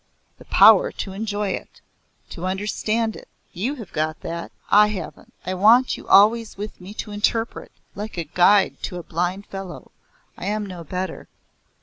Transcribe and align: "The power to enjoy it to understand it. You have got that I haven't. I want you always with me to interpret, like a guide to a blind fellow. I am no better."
"The 0.39 0.45
power 0.45 0.91
to 0.93 1.13
enjoy 1.13 1.49
it 1.51 1.79
to 2.31 2.47
understand 2.47 3.15
it. 3.15 3.27
You 3.53 3.75
have 3.75 3.93
got 3.93 4.21
that 4.21 4.51
I 4.71 4.87
haven't. 4.87 5.31
I 5.45 5.53
want 5.53 5.95
you 5.95 6.07
always 6.07 6.57
with 6.57 6.81
me 6.81 6.95
to 6.95 7.11
interpret, 7.11 7.71
like 7.93 8.17
a 8.17 8.23
guide 8.23 8.81
to 8.81 8.97
a 8.97 9.03
blind 9.03 9.45
fellow. 9.45 9.91
I 10.39 10.47
am 10.47 10.65
no 10.65 10.83
better." 10.83 11.27